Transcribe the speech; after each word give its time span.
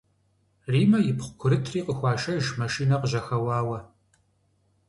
Риммэ 0.71 0.99
ипхъу 1.09 1.33
курытри 1.39 1.79
къыхуашэж 1.85 2.45
машинэ 2.59 2.95
къыжьэхэуауэ. 3.01 3.79